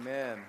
[0.00, 0.42] Amen.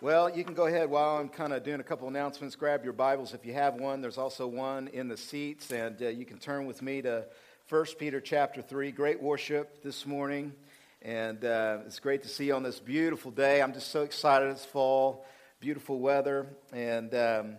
[0.00, 2.56] Well, you can go ahead while I'm kind of doing a couple announcements.
[2.56, 4.00] Grab your Bibles if you have one.
[4.00, 7.26] There's also one in the seats, and uh, you can turn with me to
[7.68, 8.90] 1 Peter chapter 3.
[8.92, 10.54] Great worship this morning,
[11.02, 13.60] and uh, it's great to see you on this beautiful day.
[13.60, 14.48] I'm just so excited.
[14.48, 15.26] It's fall,
[15.60, 17.14] beautiful weather, and.
[17.14, 17.56] Um,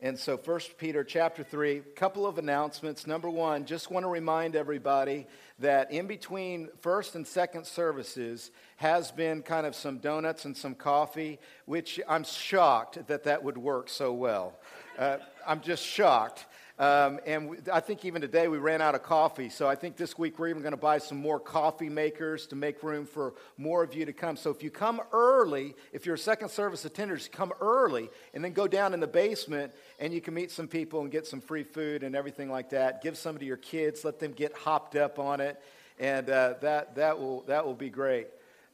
[0.00, 3.06] and so 1 Peter chapter 3, a couple of announcements.
[3.06, 5.26] Number one, just want to remind everybody
[5.58, 10.74] that in between first and second services has been kind of some donuts and some
[10.74, 14.58] coffee, which I'm shocked that that would work so well.
[14.98, 15.16] Uh,
[15.46, 16.44] I'm just shocked.
[16.78, 19.48] Um, and we, I think even today we ran out of coffee.
[19.48, 22.56] So I think this week we're even going to buy some more coffee makers to
[22.56, 24.36] make room for more of you to come.
[24.36, 28.52] So if you come early, if you're a second service attender, come early and then
[28.52, 31.62] go down in the basement and you can meet some people and get some free
[31.62, 33.02] food and everything like that.
[33.02, 35.58] Give some to your kids, let them get hopped up on it,
[35.98, 38.26] and uh, that, that, will, that will be great.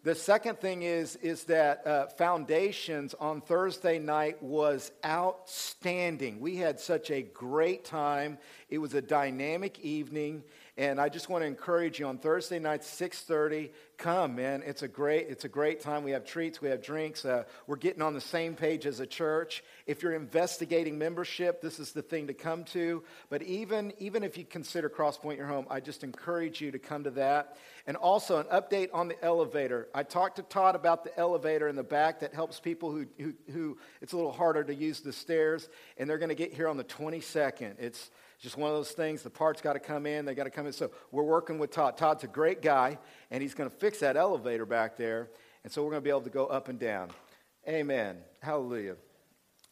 [0.05, 6.41] The second thing is, is that uh, Foundations on Thursday night was outstanding.
[6.41, 8.39] We had such a great time.
[8.69, 10.43] It was a dynamic evening,
[10.79, 13.71] and I just want to encourage you on Thursday night, 6:30.
[13.99, 14.63] Come, man!
[14.65, 16.03] It's a great, it's a great time.
[16.03, 17.27] We have treats, we have drinks.
[17.27, 19.63] Uh, we're getting on the same page as a church.
[19.87, 23.05] If you're investigating membership, this is the thing to come to.
[23.29, 27.05] But even even if you consider Crosspoint your home, I just encourage you to come
[27.05, 27.59] to that.
[27.87, 29.89] And also an update on the elevator.
[29.95, 33.35] I talked to Todd about the elevator in the back that helps people who who,
[33.53, 36.67] who it's a little harder to use the stairs, and they're going to get here
[36.67, 37.79] on the 22nd.
[37.79, 38.11] It's
[38.43, 39.23] just one of those things.
[39.23, 40.73] The parts got to come in, they got to come in.
[40.73, 41.97] So we're working with Todd.
[41.97, 42.99] Todd's a great guy,
[43.31, 45.31] and he's going to fix that elevator back there.
[45.63, 47.11] And so we're going to be able to go up and down.
[47.69, 48.19] Amen.
[48.41, 48.97] Hallelujah.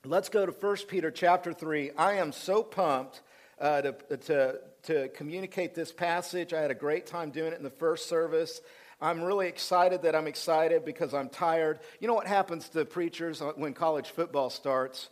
[0.04, 1.90] Let's go to 1 Peter chapter 3.
[1.98, 3.22] I am so pumped
[3.60, 6.54] uh, to, to, to communicate this passage.
[6.54, 8.60] I had a great time doing it in the first service.
[9.00, 11.80] I'm really excited that I'm excited because I'm tired.
[11.98, 15.08] You know what happens to preachers when college football starts?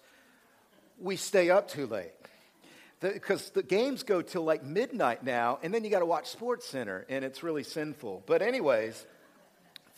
[1.01, 2.13] We stay up too late
[3.01, 6.29] because the, the, games go till like midnight now, and then you got to watch
[6.29, 8.25] Sports Center, and it's really sinful.
[8.27, 9.07] But anyways,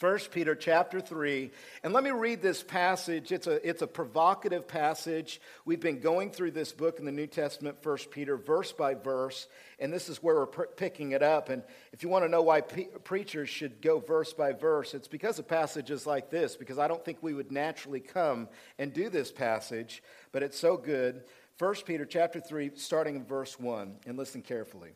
[0.00, 1.50] 1 Peter chapter 3,
[1.82, 3.32] and let me read this passage.
[3.32, 5.42] It's a, it's a provocative passage.
[5.66, 9.46] We've been going through this book in the New Testament, 1 Peter, verse by verse,
[9.78, 11.50] and this is where we're pr- picking it up.
[11.50, 15.06] And if you want to know why pe- preachers should go verse by verse, it's
[15.06, 18.48] because of passages like this, because I don't think we would naturally come
[18.78, 20.02] and do this passage,
[20.32, 21.24] but it's so good.
[21.60, 24.92] 1 Peter chapter 3, starting in verse 1, and listen carefully.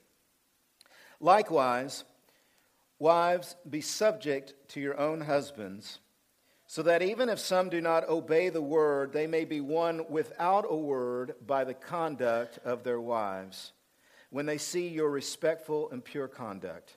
[1.21, 2.05] Likewise,
[2.99, 5.99] wives, be subject to your own husbands,
[6.67, 10.65] so that even if some do not obey the word, they may be won without
[10.67, 13.73] a word by the conduct of their wives,
[14.31, 16.97] when they see your respectful and pure conduct.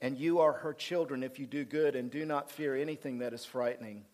[0.00, 3.32] and you are her children if you do good and do not fear anything that
[3.32, 4.04] is frightening.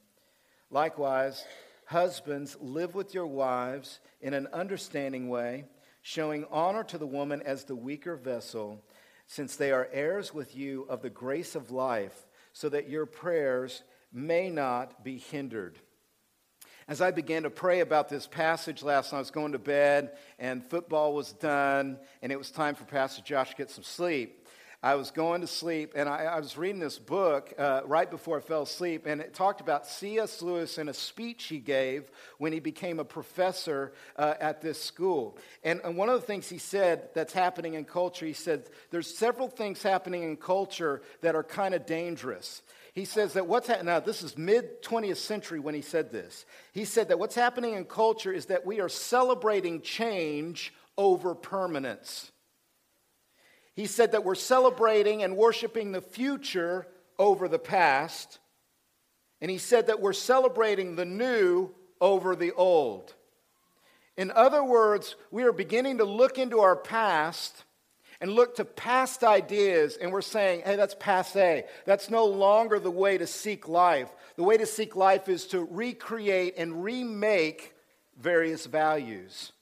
[0.71, 1.45] Likewise,
[1.87, 5.65] husbands, live with your wives in an understanding way,
[6.03, 8.83] showing honor to the woman as the weaker vessel,
[9.27, 13.83] since they are heirs with you of the grace of life, so that your prayers
[14.13, 15.79] may not be hindered.
[16.89, 20.13] As I began to pray about this passage last night, I was going to bed,
[20.39, 24.46] and football was done, and it was time for Pastor Josh to get some sleep.
[24.87, 28.37] I was going to sleep, and I, I was reading this book uh, right before
[28.37, 30.43] I fell asleep, and it talked about C.S.
[30.43, 32.09] Lewis in a speech he gave
[32.39, 35.39] when he became a professor uh, at this school.
[35.65, 39.13] And, and one of the things he said that's happening in culture, he said, there's
[39.13, 42.63] several things happening in culture that are kind of dangerous.
[42.95, 46.47] He says that what's happening, now this is mid 20th century when he said this.
[46.71, 52.31] He said that what's happening in culture is that we are celebrating change over permanence.
[53.77, 56.87] He said that we're celebrating and worshiping the future
[57.19, 58.41] over the past.
[59.41, 61.71] And he said that we're celebrating the new
[62.01, 63.15] over the old.
[64.17, 67.65] In other words, we are beginning to look into our past
[68.19, 71.65] and look to past ideas, and we're saying, hey, that's passe.
[71.85, 74.09] That's no longer the way to seek life.
[74.37, 77.75] The way to seek life is to recreate and remake
[78.19, 79.53] various values.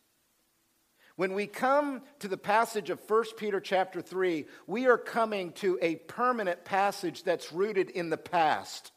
[1.16, 5.78] When we come to the passage of 1 Peter chapter 3, we are coming to
[5.80, 8.90] a permanent passage that's rooted in the past.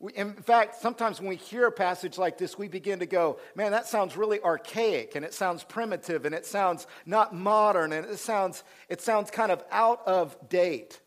[0.00, 3.40] We, in fact, sometimes when we hear a passage like this, we begin to go,
[3.54, 8.06] man, that sounds really archaic and it sounds primitive and it sounds not modern and
[8.06, 11.00] it sounds, it sounds kind of out of date.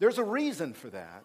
[0.00, 1.24] There's a reason for that.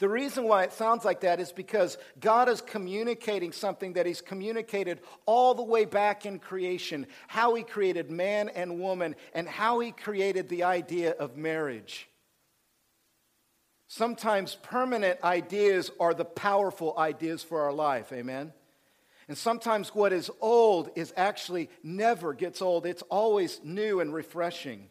[0.00, 4.22] The reason why it sounds like that is because God is communicating something that He's
[4.22, 9.78] communicated all the way back in creation how He created man and woman and how
[9.78, 12.08] He created the idea of marriage.
[13.88, 18.54] Sometimes permanent ideas are the powerful ideas for our life, amen?
[19.28, 22.86] And sometimes what is old is actually never gets old.
[22.86, 24.88] It's always new and refreshing,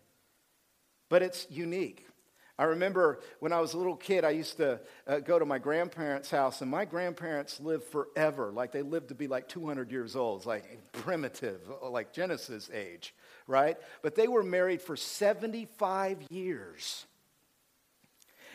[1.09, 2.05] but it's unique.
[2.59, 5.59] I remember when I was a little kid, I used to uh, go to my
[5.59, 8.51] grandparents' house, and my grandparents lived forever.
[8.51, 13.15] Like they lived to be like 200 years old, like primitive, like Genesis age,
[13.47, 13.77] right?
[14.01, 17.05] But they were married for 75 years.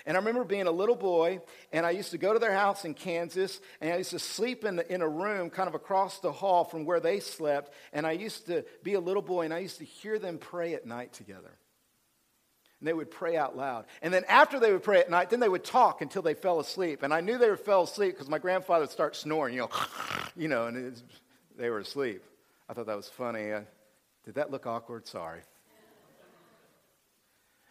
[0.04, 1.40] And I remember being a little boy,
[1.72, 4.66] and I used to go to their house in Kansas, and I used to sleep
[4.66, 7.72] in, the, in a room kind of across the hall from where they slept.
[7.94, 10.74] And I used to be a little boy, and I used to hear them pray
[10.74, 11.56] at night together.
[12.84, 13.86] And they would pray out loud.
[14.02, 16.60] And then after they would pray at night, then they would talk until they fell
[16.60, 17.02] asleep.
[17.02, 19.70] And I knew they fell asleep because my grandfather would start snoring, you know,
[20.36, 21.02] you know, and was,
[21.56, 22.22] they were asleep.
[22.68, 23.52] I thought that was funny.
[24.26, 25.06] did that look awkward?
[25.06, 25.40] Sorry.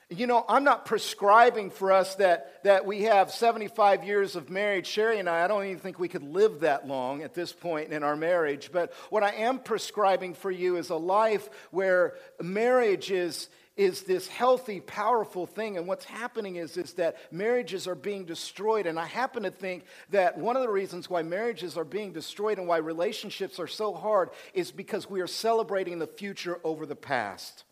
[0.09, 4.87] You know, I'm not prescribing for us that, that we have 75 years of marriage.
[4.87, 7.93] Sherry and I, I don't even think we could live that long at this point
[7.93, 8.71] in our marriage.
[8.73, 14.27] But what I am prescribing for you is a life where marriage is, is this
[14.27, 15.77] healthy, powerful thing.
[15.77, 18.85] And what's happening is, is that marriages are being destroyed.
[18.85, 22.59] And I happen to think that one of the reasons why marriages are being destroyed
[22.59, 26.95] and why relationships are so hard is because we are celebrating the future over the
[26.95, 27.63] past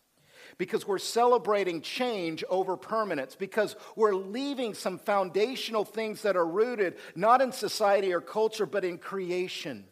[0.58, 6.94] because we're celebrating change over permanence, because we're leaving some foundational things that are rooted
[7.16, 9.84] not in society or culture, but in creation.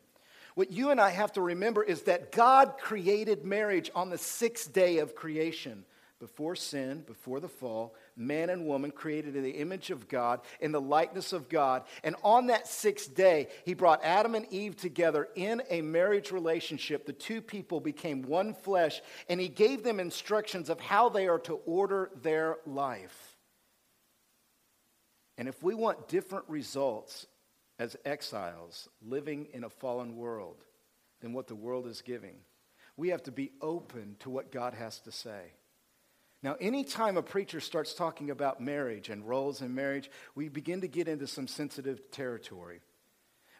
[0.54, 4.72] What you and I have to remember is that God created marriage on the sixth
[4.72, 5.84] day of creation
[6.20, 10.70] before sin, before the fall, man and woman created in the image of God, in
[10.70, 11.82] the likeness of God.
[12.04, 17.06] And on that sixth day, he brought Adam and Eve together in a marriage relationship.
[17.06, 21.40] The two people became one flesh, and he gave them instructions of how they are
[21.40, 23.36] to order their life.
[25.38, 27.26] And if we want different results
[27.78, 30.62] as exiles living in a fallen world
[31.22, 32.34] than what the world is giving,
[32.98, 35.52] we have to be open to what God has to say.
[36.42, 40.88] Now, anytime a preacher starts talking about marriage and roles in marriage, we begin to
[40.88, 42.80] get into some sensitive territory.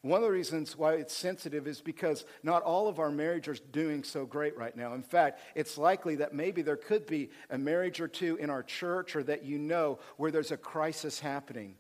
[0.03, 3.65] One of the reasons why it's sensitive is because not all of our marriages are
[3.71, 4.95] doing so great right now.
[4.95, 8.63] In fact, it's likely that maybe there could be a marriage or two in our
[8.63, 11.75] church or that you know where there's a crisis happening.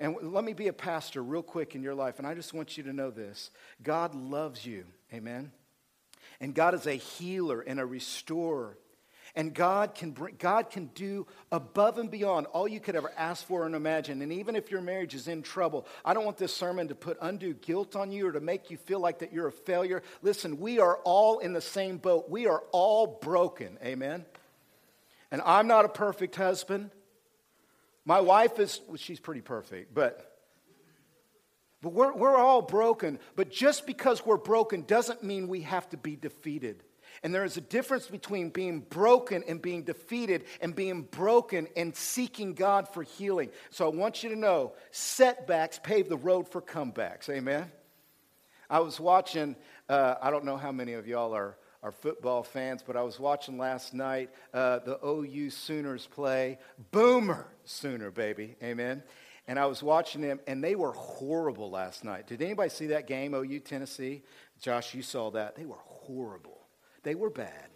[0.00, 2.78] And let me be a pastor real quick in your life, and I just want
[2.78, 3.50] you to know this
[3.82, 4.86] God loves you.
[5.12, 5.52] Amen.
[6.40, 8.78] And God is a healer and a restorer.
[9.38, 13.46] And God can, bring, God can do above and beyond all you could ever ask
[13.46, 14.20] for and imagine.
[14.20, 17.18] And even if your marriage is in trouble, I don't want this sermon to put
[17.22, 20.02] undue guilt on you or to make you feel like that you're a failure.
[20.22, 22.28] Listen, we are all in the same boat.
[22.28, 23.78] We are all broken.
[23.80, 24.26] Amen?
[25.30, 26.90] And I'm not a perfect husband.
[28.04, 30.24] My wife is, well, she's pretty perfect, but
[31.80, 33.20] but we're, we're all broken.
[33.36, 36.82] But just because we're broken doesn't mean we have to be defeated.
[37.22, 41.94] And there is a difference between being broken and being defeated and being broken and
[41.94, 43.50] seeking God for healing.
[43.70, 47.28] So I want you to know setbacks pave the road for comebacks.
[47.28, 47.70] Amen.
[48.70, 49.56] I was watching,
[49.88, 53.18] uh, I don't know how many of y'all are, are football fans, but I was
[53.18, 56.58] watching last night uh, the OU Sooners play.
[56.90, 58.56] Boomer Sooner, baby.
[58.62, 59.02] Amen.
[59.46, 62.26] And I was watching them, and they were horrible last night.
[62.26, 64.22] Did anybody see that game, OU Tennessee?
[64.60, 65.56] Josh, you saw that.
[65.56, 66.57] They were horrible.
[67.02, 67.68] They were bad.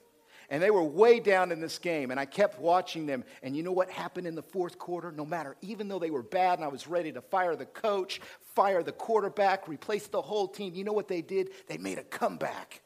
[0.52, 2.10] And they were way down in this game.
[2.10, 3.24] And I kept watching them.
[3.42, 5.10] And you know what happened in the fourth quarter?
[5.10, 8.20] No matter, even though they were bad and I was ready to fire the coach,
[8.54, 11.50] fire the quarterback, replace the whole team, you know what they did?
[11.68, 12.82] They made a comeback.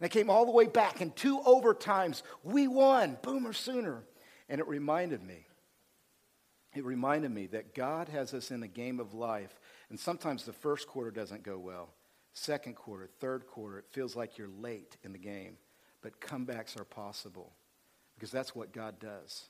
[0.00, 1.00] And they came all the way back.
[1.00, 3.16] In two overtimes, we won.
[3.22, 4.02] Boomer Sooner.
[4.48, 5.46] And it reminded me.
[6.74, 9.60] It reminded me that God has us in the game of life.
[9.88, 11.90] And sometimes the first quarter doesn't go well.
[12.32, 15.58] Second quarter, third quarter, it feels like you're late in the game
[16.04, 17.54] but comebacks are possible
[18.14, 19.48] because that's what God does.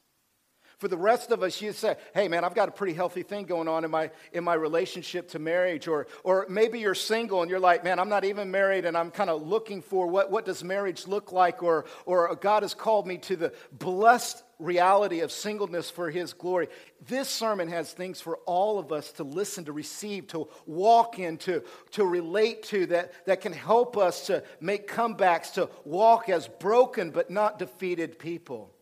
[0.78, 3.44] For the rest of us, you say, hey man, I've got a pretty healthy thing
[3.44, 5.86] going on in my, in my relationship to marriage.
[5.88, 9.10] Or, or maybe you're single and you're like, man, I'm not even married and I'm
[9.10, 11.62] kind of looking for what, what does marriage look like?
[11.62, 16.68] Or, or God has called me to the blessed reality of singleness for his glory.
[17.06, 21.62] This sermon has things for all of us to listen, to receive, to walk into,
[21.92, 27.10] to relate to that, that can help us to make comebacks, to walk as broken
[27.10, 28.73] but not defeated people.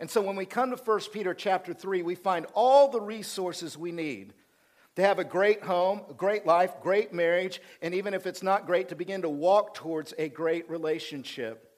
[0.00, 3.78] And so when we come to 1 Peter chapter 3, we find all the resources
[3.78, 4.34] we need
[4.96, 8.66] to have a great home, a great life, great marriage, and even if it's not
[8.66, 11.70] great, to begin to walk towards a great relationship.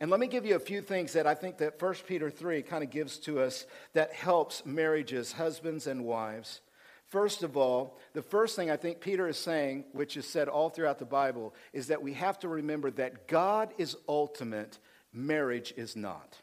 [0.00, 2.62] And let me give you a few things that I think that 1 Peter 3
[2.62, 6.60] kind of gives to us that helps marriages, husbands and wives.
[7.06, 10.70] First of all, the first thing I think Peter is saying, which is said all
[10.70, 14.78] throughout the Bible, is that we have to remember that God is ultimate,
[15.12, 16.41] marriage is not.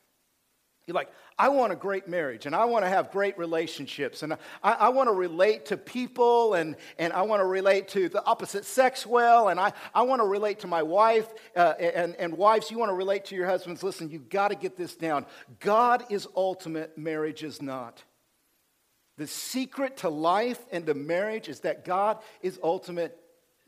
[0.90, 4.34] You're like, I want a great marriage and I want to have great relationships and
[4.34, 8.26] I, I want to relate to people and, and I want to relate to the
[8.26, 12.36] opposite sex well and I, I want to relate to my wife uh, and, and
[12.36, 13.84] wives, you want to relate to your husbands.
[13.84, 15.28] Listen, you've got to get this down.
[15.60, 18.04] God is ultimate, marriage is not.
[19.20, 23.16] The secret to life and to marriage is that God is ultimate,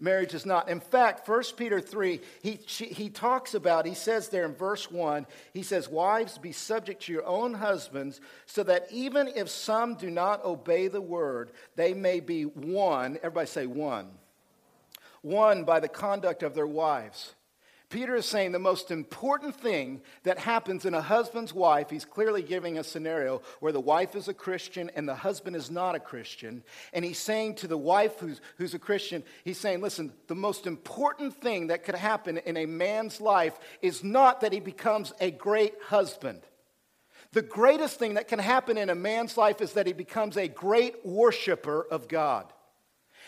[0.01, 0.67] marriage is not.
[0.67, 4.91] In fact, 1 Peter 3, he, she, he talks about, he says there in verse
[4.91, 9.95] 1, he says, Wives, be subject to your own husbands, so that even if some
[9.95, 13.17] do not obey the word, they may be won.
[13.17, 14.09] Everybody say, won.
[15.23, 17.35] Won by the conduct of their wives.
[17.91, 22.41] Peter is saying the most important thing that happens in a husband's wife, he's clearly
[22.41, 25.99] giving a scenario where the wife is a Christian and the husband is not a
[25.99, 26.63] Christian.
[26.93, 30.65] And he's saying to the wife who's, who's a Christian, he's saying, listen, the most
[30.65, 35.29] important thing that could happen in a man's life is not that he becomes a
[35.29, 36.41] great husband.
[37.33, 40.47] The greatest thing that can happen in a man's life is that he becomes a
[40.47, 42.51] great worshiper of God.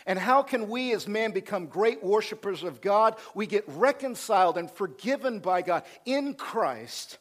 [0.05, 3.15] And how can we as men become great worshipers of God?
[3.33, 7.17] We get reconciled and forgiven by God in Christ,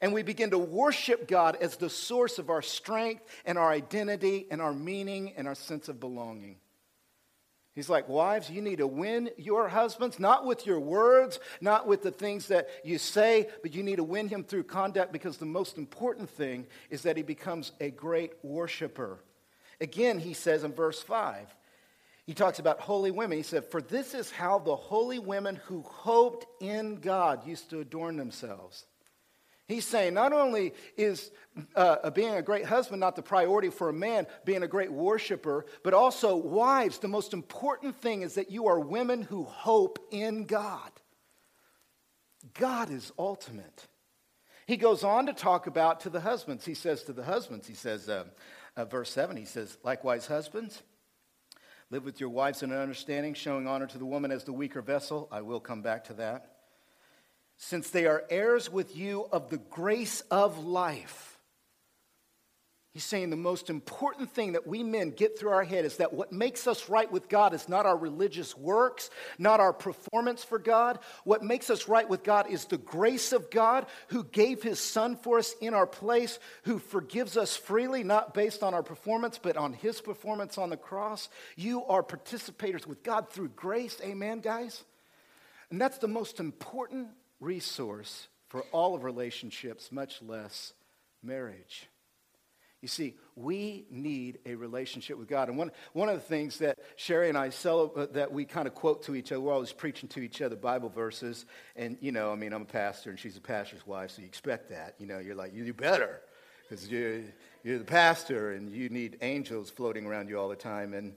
[0.00, 4.46] and we begin to worship God as the source of our strength and our identity
[4.50, 6.56] and our meaning and our sense of belonging.
[7.72, 12.02] He's like, Wives, you need to win your husbands, not with your words, not with
[12.02, 15.46] the things that you say, but you need to win him through conduct because the
[15.46, 19.20] most important thing is that he becomes a great worshiper.
[19.80, 21.46] Again, he says in verse 5
[22.26, 23.38] he talks about holy women.
[23.38, 27.80] He said, For this is how the holy women who hoped in God used to
[27.80, 28.86] adorn themselves.
[29.66, 31.30] He's saying not only is
[31.76, 35.64] uh, being a great husband not the priority for a man, being a great worshiper,
[35.84, 40.44] but also wives, the most important thing is that you are women who hope in
[40.44, 40.90] God.
[42.54, 43.86] God is ultimate.
[44.66, 46.64] He goes on to talk about to the husbands.
[46.64, 48.24] He says to the husbands, he says, uh,
[48.76, 50.82] uh, verse 7, he says, likewise, husbands,
[51.92, 54.80] Live with your wives in an understanding, showing honor to the woman as the weaker
[54.80, 55.28] vessel.
[55.32, 56.52] I will come back to that.
[57.56, 61.29] Since they are heirs with you of the grace of life
[62.92, 66.12] He's saying the most important thing that we men get through our head is that
[66.12, 70.58] what makes us right with God is not our religious works, not our performance for
[70.58, 70.98] God.
[71.22, 75.14] What makes us right with God is the grace of God who gave his son
[75.14, 79.56] for us in our place, who forgives us freely, not based on our performance, but
[79.56, 81.28] on his performance on the cross.
[81.54, 84.00] You are participators with God through grace.
[84.02, 84.82] Amen, guys?
[85.70, 90.72] And that's the most important resource for all of relationships, much less
[91.22, 91.89] marriage.
[92.82, 95.48] You see, we need a relationship with God.
[95.48, 98.66] And one, one of the things that Sherry and I sell, uh, that we kind
[98.66, 101.44] of quote to each other, we're always preaching to each other Bible verses.
[101.76, 104.28] And, you know, I mean, I'm a pastor and she's a pastor's wife, so you
[104.28, 104.94] expect that.
[104.98, 106.20] You know, you're like, you do better
[106.62, 107.20] because you're,
[107.64, 111.12] you're the pastor and you need angels floating around you all the time and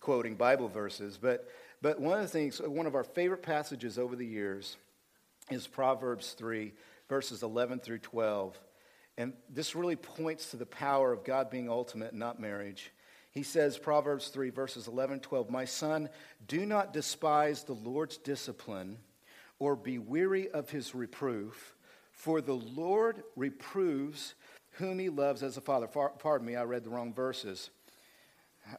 [0.00, 1.18] quoting Bible verses.
[1.20, 1.48] But,
[1.80, 4.76] but one of the things, one of our favorite passages over the years
[5.50, 6.74] is Proverbs 3,
[7.08, 8.58] verses 11 through 12.
[9.18, 12.92] And this really points to the power of God being ultimate, not marriage.
[13.32, 16.08] He says, Proverbs 3, verses 11 12, My son,
[16.46, 18.96] do not despise the Lord's discipline
[19.58, 21.74] or be weary of his reproof,
[22.12, 24.34] for the Lord reproves
[24.72, 25.88] whom he loves as a father.
[25.88, 27.70] Pardon me, I read the wrong verses.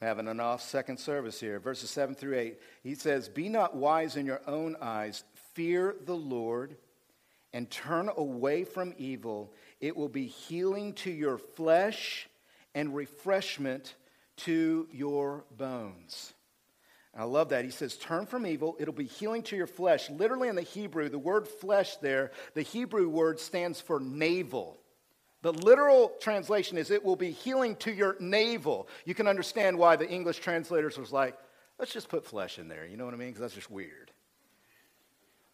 [0.00, 1.58] having an off second service here.
[1.58, 2.58] Verses 7 through 8.
[2.82, 5.24] He says, Be not wise in your own eyes,
[5.54, 6.76] fear the Lord
[7.52, 12.28] and turn away from evil, it will be healing to your flesh
[12.74, 13.94] and refreshment
[14.36, 16.34] to your bones.
[17.16, 17.64] I love that.
[17.64, 20.08] He says, Turn from evil, it'll be healing to your flesh.
[20.10, 24.78] Literally in the Hebrew, the word flesh there, the Hebrew word stands for navel.
[25.42, 28.88] The literal translation is it will be healing to your navel.
[29.04, 31.36] You can understand why the English translators was like,
[31.78, 32.86] let's just put flesh in there.
[32.86, 33.28] You know what I mean?
[33.28, 34.10] Because that's just weird.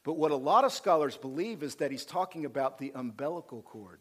[0.04, 4.00] But what a lot of scholars believe is that he's talking about the umbilical cord.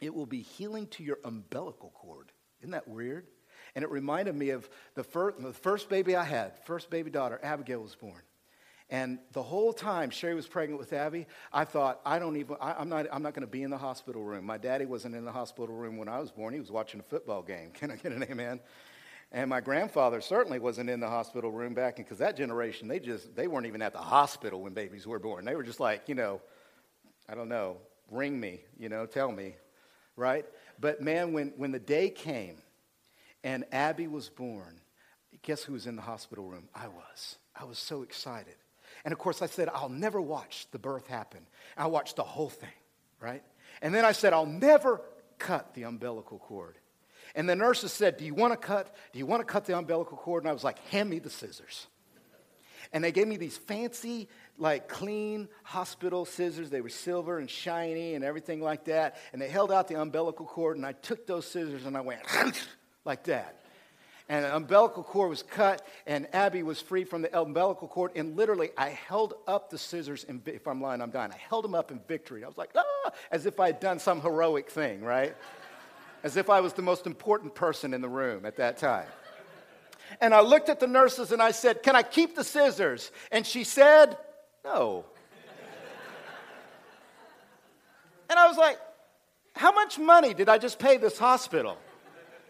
[0.00, 2.30] It will be healing to your umbilical cord.
[2.60, 3.26] Isn't that weird?
[3.74, 7.40] And it reminded me of the first, the first baby I had, first baby daughter,
[7.42, 8.22] Abigail was born.
[8.90, 12.80] And the whole time Sherry was pregnant with Abby, I thought, I don't even, I,
[12.80, 14.46] am not, I'm not going to be in the hospital room.
[14.46, 16.54] My daddy wasn't in the hospital room when I was born.
[16.54, 17.70] He was watching a football game.
[17.74, 18.60] Can I get an amen?
[19.30, 22.98] And my grandfather certainly wasn't in the hospital room back in because that generation, they
[22.98, 25.44] just, they weren't even at the hospital when babies were born.
[25.44, 26.40] They were just like, you know,
[27.28, 27.76] I don't know,
[28.10, 29.56] ring me, you know, tell me,
[30.16, 30.46] right?
[30.80, 32.56] But man, when, when the day came
[33.44, 34.80] and Abby was born,
[35.42, 36.68] guess who was in the hospital room?
[36.74, 37.36] I was.
[37.54, 38.54] I was so excited.
[39.04, 41.40] And of course, I said, I'll never watch the birth happen.
[41.76, 42.68] I watched the whole thing,
[43.20, 43.42] right?
[43.82, 45.02] And then I said, I'll never
[45.38, 46.76] cut the umbilical cord.
[47.34, 48.94] And the nurses said, Do you want to cut?
[49.12, 50.44] Do you want to cut the umbilical cord?
[50.44, 51.86] And I was like, Hand me the scissors.
[52.92, 56.70] And they gave me these fancy, like clean hospital scissors.
[56.70, 59.16] They were silver and shiny and everything like that.
[59.32, 62.22] And they held out the umbilical cord, and I took those scissors and I went
[63.04, 63.58] like that
[64.28, 68.12] and the umbilical cord was cut, and Abby was free from the umbilical cord.
[68.14, 71.32] And literally, I held up the scissors, and if I'm lying, I'm dying.
[71.32, 72.44] I held them up in victory.
[72.44, 75.34] I was like, ah, as if I had done some heroic thing, right?
[76.22, 79.06] As if I was the most important person in the room at that time.
[80.20, 83.10] And I looked at the nurses and I said, Can I keep the scissors?
[83.30, 84.16] And she said,
[84.64, 85.04] No.
[88.30, 88.78] and I was like,
[89.54, 91.76] How much money did I just pay this hospital?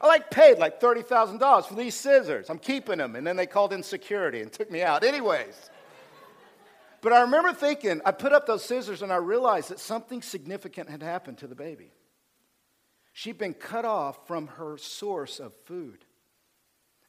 [0.00, 2.48] I like paid like $30,000 for these scissors.
[2.48, 3.16] I'm keeping them.
[3.16, 5.02] And then they called in security and took me out.
[5.02, 5.70] Anyways.
[7.00, 10.88] But I remember thinking, I put up those scissors and I realized that something significant
[10.88, 11.92] had happened to the baby.
[13.18, 16.04] She'd been cut off from her source of food.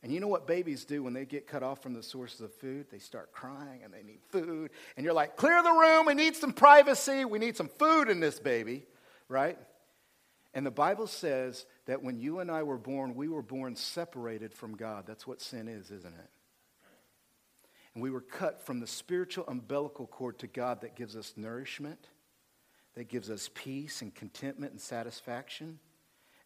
[0.01, 2.51] And you know what babies do when they get cut off from the sources of
[2.51, 2.87] food?
[2.89, 4.71] They start crying and they need food.
[4.97, 6.07] And you're like, clear the room.
[6.07, 7.25] We need some privacy.
[7.25, 8.87] We need some food in this baby,
[9.27, 9.55] right?
[10.55, 14.51] And the Bible says that when you and I were born, we were born separated
[14.51, 15.03] from God.
[15.05, 16.29] That's what sin is, isn't it?
[17.93, 22.07] And we were cut from the spiritual umbilical cord to God that gives us nourishment,
[22.95, 25.77] that gives us peace and contentment and satisfaction.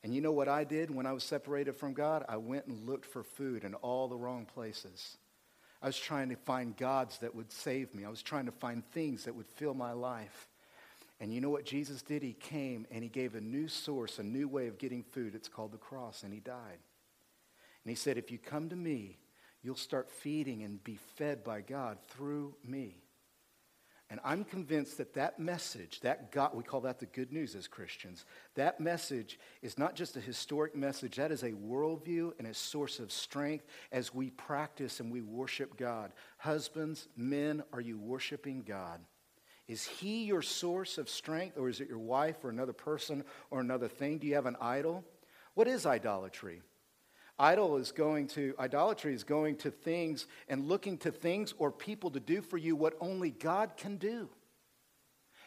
[0.03, 2.25] And you know what I did when I was separated from God?
[2.27, 5.17] I went and looked for food in all the wrong places.
[5.81, 8.03] I was trying to find gods that would save me.
[8.05, 10.49] I was trying to find things that would fill my life.
[11.19, 12.21] And you know what Jesus did?
[12.21, 15.35] He came and he gave a new source, a new way of getting food.
[15.35, 16.79] It's called the cross, and he died.
[17.83, 19.17] And he said, If you come to me,
[19.61, 23.02] you'll start feeding and be fed by God through me.
[24.13, 27.67] And I'm convinced that that message, that God, we call that the good news as
[27.67, 32.53] Christians, that message is not just a historic message, that is a worldview and a
[32.53, 36.11] source of strength as we practice and we worship God.
[36.37, 38.99] Husbands, men, are you worshiping God?
[39.67, 43.61] Is he your source of strength, or is it your wife, or another person, or
[43.61, 44.19] another thing?
[44.19, 45.03] Do you have an idol?
[45.55, 46.61] What is idolatry?
[47.39, 52.11] Idol is going to, idolatry is going to things and looking to things or people
[52.11, 54.29] to do for you what only God can do.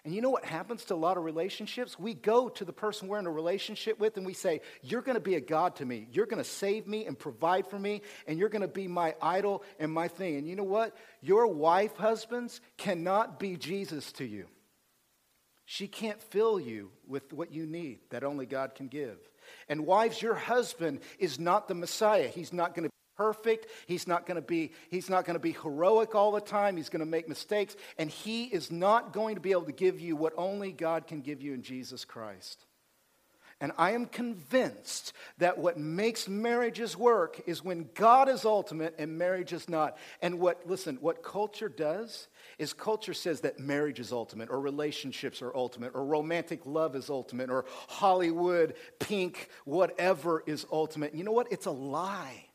[0.04, 1.98] And you know what happens to a lot of relationships?
[1.98, 5.16] We go to the person we're in a relationship with and we say, You're going
[5.16, 6.06] to be a God to me.
[6.12, 9.16] You're going to save me and provide for me, and you're going to be my
[9.20, 10.36] idol and my thing.
[10.36, 10.96] And you know what?
[11.22, 14.46] Your wife, husbands, cannot be Jesus to you.
[15.64, 19.18] She can't fill you with what you need that only God can give.
[19.68, 22.28] And wives, your husband is not the Messiah.
[22.28, 23.66] He's not going to be perfect.
[23.86, 26.76] He's not going to be he's not going to be heroic all the time.
[26.76, 30.00] He's going to make mistakes and he is not going to be able to give
[30.00, 32.66] you what only God can give you in Jesus Christ.
[33.60, 39.16] And I am convinced that what makes marriages work is when God is ultimate and
[39.16, 39.96] marriage is not.
[40.20, 45.40] And what, listen, what culture does is culture says that marriage is ultimate, or relationships
[45.40, 51.14] are ultimate, or romantic love is ultimate, or Hollywood, pink, whatever is ultimate.
[51.14, 51.50] You know what?
[51.50, 52.45] It's a lie.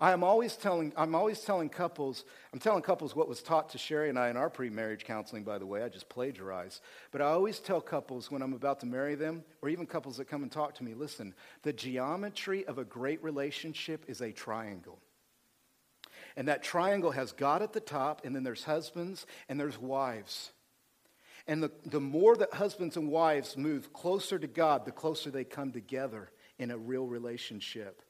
[0.00, 3.78] I am always telling, I'm always telling couples, I'm telling couples what was taught to
[3.78, 5.82] Sherry and I in our pre marriage counseling, by the way.
[5.82, 6.80] I just plagiarize.
[7.10, 10.28] But I always tell couples when I'm about to marry them, or even couples that
[10.28, 15.00] come and talk to me listen, the geometry of a great relationship is a triangle.
[16.36, 20.52] And that triangle has God at the top, and then there's husbands and there's wives.
[21.48, 25.44] And the, the more that husbands and wives move closer to God, the closer they
[25.44, 28.02] come together in a real relationship.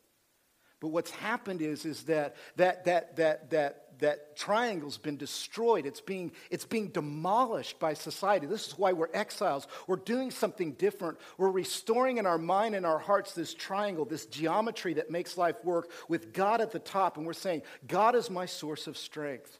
[0.81, 5.87] But what's happened is, is that, that, that, that, that that triangle's been destroyed.
[5.87, 8.47] It's being, it's being demolished by society.
[8.47, 9.67] This is why we're exiles.
[9.87, 11.19] We're doing something different.
[11.37, 15.57] We're restoring in our mind and our hearts this triangle, this geometry that makes life
[15.65, 17.17] work with God at the top.
[17.17, 19.59] And we're saying, God is my source of strength.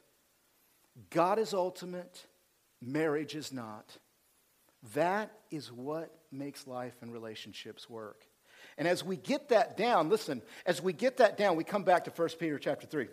[1.09, 2.25] God is ultimate,
[2.81, 3.97] marriage is not.
[4.93, 8.25] That is what makes life and relationships work.
[8.79, 12.05] And as we get that down, listen, as we get that down, we come back
[12.05, 13.07] to 1 Peter chapter 3.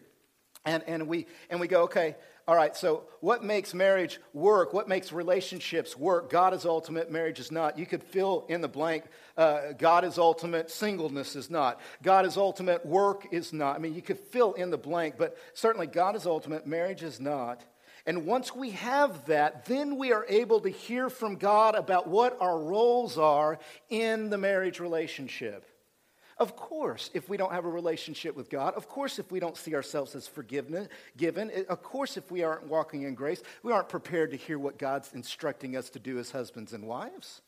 [0.64, 2.16] And, and, we, and we go, okay,
[2.48, 4.72] all right, so what makes marriage work?
[4.72, 6.30] What makes relationships work?
[6.30, 7.76] God is ultimate, marriage is not.
[7.76, 9.04] You could fill in the blank.
[9.36, 11.80] Uh, God is ultimate, singleness is not.
[12.02, 13.74] God is ultimate, work is not.
[13.74, 17.18] I mean, you could fill in the blank, but certainly God is ultimate, marriage is
[17.18, 17.64] not.
[18.06, 22.36] And once we have that, then we are able to hear from God about what
[22.40, 23.58] our roles are
[23.90, 25.66] in the marriage relationship.
[26.38, 29.56] Of course, if we don't have a relationship with God, of course, if we don't
[29.56, 33.72] see ourselves as forgiven, given, eh, of course, if we aren't walking in grace, we
[33.72, 37.40] aren't prepared to hear what God's instructing us to do as husbands and wives.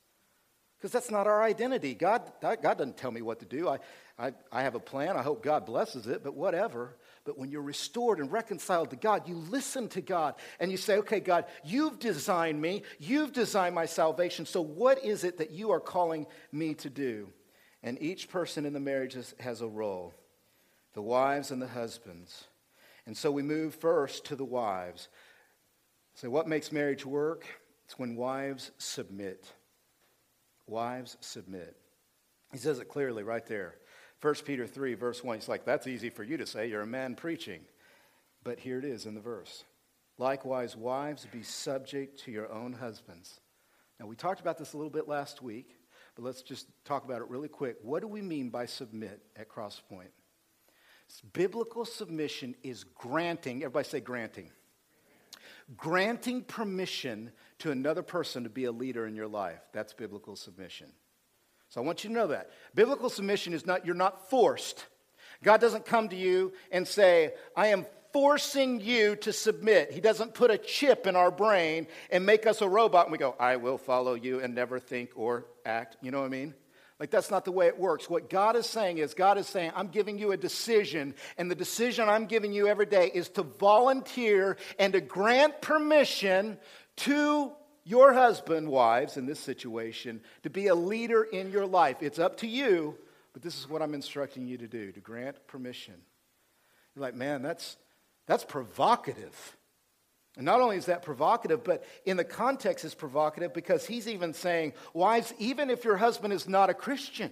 [0.79, 1.95] Because that's not our identity.
[1.95, 3.69] God, God doesn't tell me what to do.
[3.69, 3.79] I,
[4.19, 5.17] I, I have a plan.
[5.17, 6.97] I hope God blesses it, but whatever.
[7.29, 10.97] But when you're restored and reconciled to God, you listen to God and you say,
[10.97, 12.85] okay, God, you've designed me.
[12.99, 14.47] You've designed my salvation.
[14.47, 17.29] So what is it that you are calling me to do?
[17.83, 20.15] And each person in the marriage has a role
[20.95, 22.45] the wives and the husbands.
[23.05, 25.09] And so we move first to the wives.
[26.15, 27.45] So, what makes marriage work?
[27.85, 29.53] It's when wives submit.
[30.67, 31.77] Wives submit.
[32.53, 33.75] He says it clearly right there.
[34.21, 35.39] 1 Peter 3, verse 1.
[35.39, 36.67] He's like, that's easy for you to say.
[36.67, 37.61] You're a man preaching.
[38.45, 39.65] But here it is in the verse.
[40.19, 43.41] Likewise, wives, be subject to your own husbands.
[44.01, 45.79] Now, we talked about this a little bit last week.
[46.19, 47.77] But let's just talk about it really quick.
[47.81, 50.11] What do we mean by submit at Crosspoint?
[51.33, 54.51] Biblical submission is granting, everybody say granting.
[55.77, 59.61] Granting permission to another person to be a leader in your life.
[59.73, 60.89] That's biblical submission.
[61.69, 62.51] So I want you to know that.
[62.75, 64.87] Biblical submission is not, you're not forced.
[65.43, 69.93] God doesn't come to you and say, I am forcing you to submit.
[69.93, 73.19] He doesn't put a chip in our brain and make us a robot and we
[73.19, 75.97] go, I will follow you and never think or act.
[76.01, 76.55] You know what I mean?
[76.99, 78.11] Like, that's not the way it works.
[78.11, 81.55] What God is saying is, God is saying, I'm giving you a decision, and the
[81.55, 86.59] decision I'm giving you every day is to volunteer and to grant permission
[86.97, 87.53] to
[87.89, 91.97] your husband, wives, in this situation, to be a leader in your life.
[92.03, 92.97] It's up to you,
[93.33, 95.95] but this is what I'm instructing you to do to grant permission.
[96.95, 97.79] You're like, man, that's,
[98.27, 99.57] that's provocative.
[100.37, 104.35] And not only is that provocative, but in the context is provocative because he's even
[104.35, 107.31] saying, wives, even if your husband is not a Christian,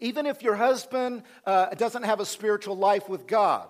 [0.00, 3.68] even if your husband uh, doesn't have a spiritual life with God,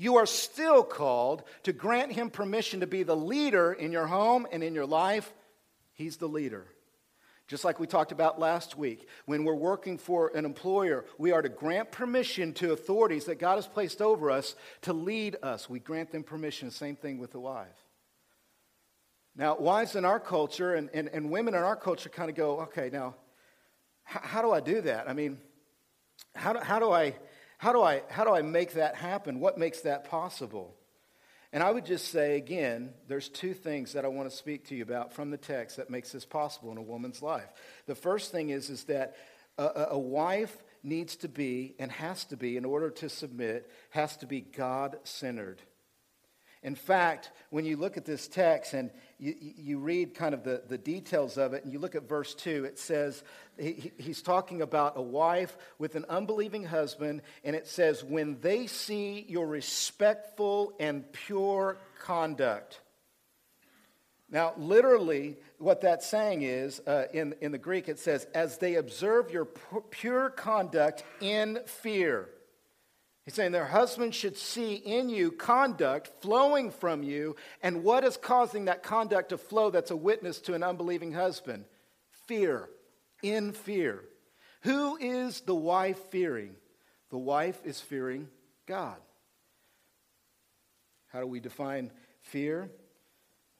[0.00, 4.46] you are still called to grant him permission to be the leader in your home
[4.50, 5.30] and in your life.
[5.92, 6.64] He's the leader.
[7.48, 11.42] Just like we talked about last week, when we're working for an employer, we are
[11.42, 15.68] to grant permission to authorities that God has placed over us to lead us.
[15.68, 16.70] We grant them permission.
[16.70, 17.68] Same thing with the wife.
[19.36, 22.60] Now, wives in our culture and, and, and women in our culture kind of go,
[22.60, 23.16] okay, now,
[24.10, 25.10] h- how do I do that?
[25.10, 25.36] I mean,
[26.34, 27.16] how do, how, do I,
[27.60, 29.38] how, do I, how do I make that happen?
[29.38, 30.74] What makes that possible?
[31.52, 34.74] And I would just say again, there's two things that I want to speak to
[34.74, 37.52] you about from the text that makes this possible in a woman's life.
[37.84, 39.14] The first thing is, is that
[39.58, 44.16] a, a wife needs to be and has to be, in order to submit, has
[44.16, 45.60] to be God centered.
[46.62, 50.62] In fact, when you look at this text and you, you read kind of the,
[50.68, 53.22] the details of it, and you look at verse 2, it says
[53.58, 58.66] he, he's talking about a wife with an unbelieving husband, and it says, when they
[58.66, 62.80] see your respectful and pure conduct.
[64.30, 68.74] Now, literally, what that's saying is, uh, in, in the Greek, it says, as they
[68.76, 72.28] observe your pure conduct in fear.
[73.30, 78.16] He's saying their husband should see in you conduct flowing from you, and what is
[78.16, 81.64] causing that conduct to flow that's a witness to an unbelieving husband?
[82.26, 82.68] Fear.
[83.22, 84.02] In fear.
[84.62, 86.56] Who is the wife fearing?
[87.10, 88.26] The wife is fearing
[88.66, 88.96] God.
[91.12, 92.68] How do we define fear?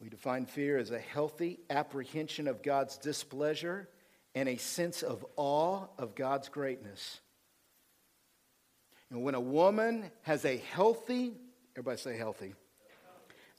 [0.01, 3.89] We define fear as a healthy apprehension of God's displeasure
[4.35, 7.21] and a sense of awe of God's greatness.
[9.11, 11.33] And when a woman has a healthy,
[11.75, 12.55] everybody say healthy,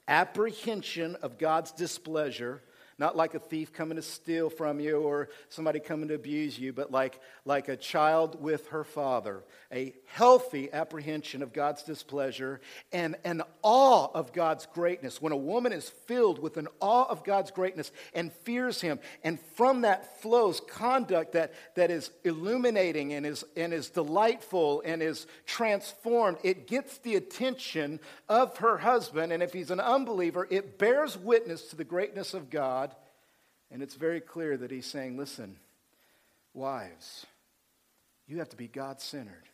[0.08, 2.62] apprehension of God's displeasure,
[2.98, 6.72] Not like a thief coming to steal from you or somebody coming to abuse you,
[6.72, 9.42] but like, like a child with her father.
[9.72, 12.60] A healthy apprehension of God's displeasure
[12.92, 15.22] and an awe of God's greatness.
[15.22, 19.40] When a woman is filled with an awe of God's greatness and fears Him, and
[19.56, 25.26] from that flows conduct that, that is illuminating and is, and is delightful and is
[25.46, 29.32] transformed, it gets the attention of her husband.
[29.32, 32.91] And if he's an unbeliever, it bears witness to the greatness of God
[33.72, 35.56] and it's very clear that he's saying, listen,
[36.52, 37.26] wives,
[38.28, 39.48] you have to be God centered.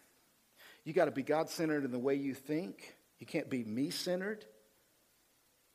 [0.84, 2.96] You got to be God centered in the way you think.
[3.20, 4.44] You can't be me centered.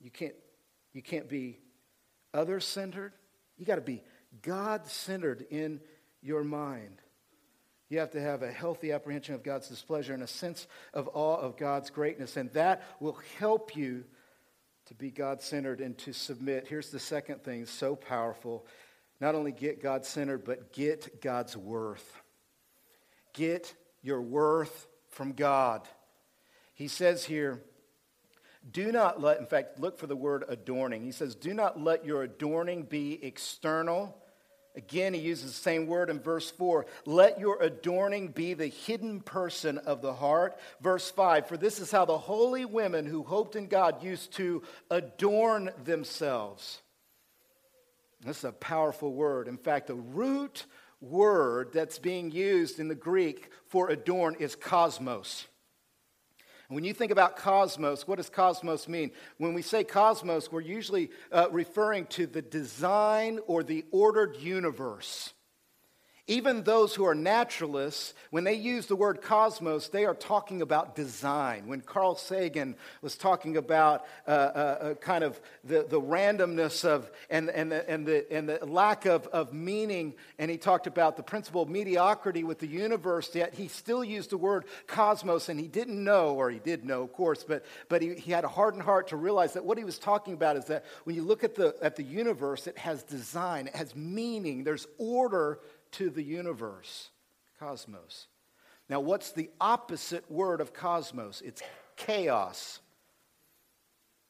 [0.02, 0.36] You can't,
[0.92, 1.60] you can't be
[2.34, 3.14] other centered.
[3.58, 4.04] You got to be
[4.42, 5.80] God centered in
[6.22, 7.02] your mind.
[7.90, 11.38] You have to have a healthy apprehension of God's displeasure and a sense of awe
[11.38, 12.36] of God's greatness.
[12.36, 14.04] And that will help you
[14.88, 16.68] to be God centered and to submit.
[16.68, 18.66] Here's the second thing, so powerful.
[19.20, 22.22] Not only get God centered, but get God's worth.
[23.34, 25.88] Get your worth from God.
[26.74, 27.64] He says here,
[28.72, 31.04] do not let, in fact, look for the word adorning.
[31.04, 34.18] He says, do not let your adorning be external
[34.76, 36.88] Again, he uses the same word in verse 4.
[37.06, 40.58] Let your adorning be the hidden person of the heart.
[40.82, 44.64] Verse 5 For this is how the holy women who hoped in God used to
[44.90, 46.82] adorn themselves.
[48.26, 49.48] This is a powerful word.
[49.48, 50.66] In fact, the root
[51.02, 55.46] word that's being used in the Greek for adorn is cosmos.
[56.74, 59.12] When you think about cosmos, what does cosmos mean?
[59.38, 65.34] When we say cosmos, we're usually uh, referring to the design or the ordered universe.
[66.28, 70.96] Even those who are naturalists, when they use the word cosmos, they are talking about
[70.96, 71.68] design.
[71.68, 77.12] When Carl Sagan was talking about uh, uh, uh, kind of the, the randomness of
[77.30, 81.18] and, and, the, and, the, and the lack of, of meaning, and he talked about
[81.18, 85.60] the principle of mediocrity with the universe, yet he still used the word cosmos, and
[85.60, 88.48] he didn't know, or he did know, of course, but, but he, he had a
[88.48, 91.44] hardened heart to realize that what he was talking about is that when you look
[91.44, 95.60] at the, at the universe, it has design, it has meaning, there's order
[95.94, 97.10] to the universe,
[97.60, 98.28] cosmos.
[98.90, 101.42] Now, what's the opposite word of cosmos?
[101.42, 101.62] It's
[101.96, 102.80] chaos.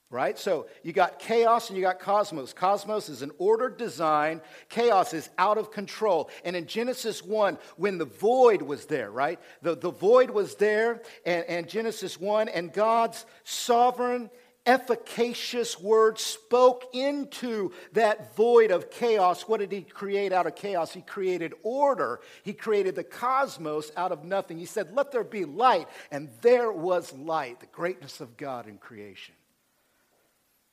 [0.10, 0.38] Right?
[0.38, 2.54] So you got chaos and you got cosmos.
[2.54, 6.30] Cosmos is an ordered design, chaos is out of control.
[6.46, 9.40] And in Genesis 1, when the void was there, right?
[9.64, 14.30] The, the void was there, and, and Genesis 1, and God's sovereign
[14.66, 19.44] efficacious word spoke into that void of chaos.
[19.44, 20.94] What did he create out of chaos?
[20.94, 22.22] He created order.
[22.44, 24.58] He created the cosmos out of nothing.
[24.58, 25.88] He said, Let there be light.
[26.12, 29.36] And there was light, the greatness of God in creation.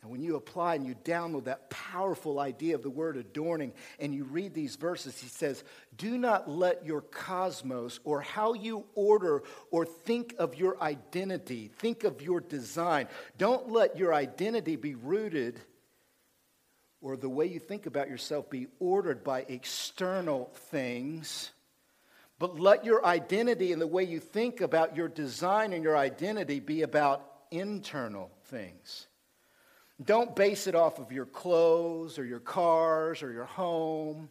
[0.02, 4.14] And when you apply and you download that powerful idea of the word adorning and
[4.14, 5.62] you read these verses, he says,
[5.94, 12.04] Do not let your cosmos or how you order or think of your identity, think
[12.04, 15.60] of your design, don't let your identity be rooted
[17.02, 21.50] or the way you think about yourself be ordered by external things.
[22.38, 26.58] But let your identity and the way you think about your design and your identity
[26.58, 29.06] be about internal things.
[30.02, 34.30] Don't base it off of your clothes or your cars or your home.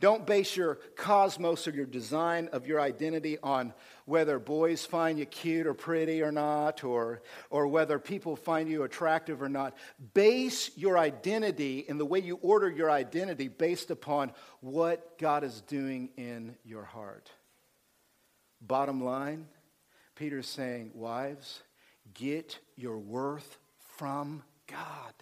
[0.00, 5.26] Don't base your cosmos or your design of your identity on whether boys find you
[5.26, 9.74] cute or pretty or not, or, or whether people find you attractive or not.
[10.14, 15.62] Base your identity in the way you order your identity based upon what God is
[15.62, 17.28] doing in your heart.
[18.60, 19.46] Bottom line,
[20.14, 21.62] Peter's saying, Wives,
[22.14, 23.58] get your worth
[23.96, 25.14] from God.